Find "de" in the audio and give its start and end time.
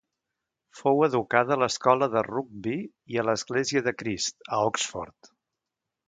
2.15-2.23, 3.89-3.93